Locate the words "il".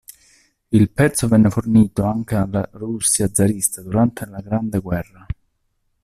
0.71-0.89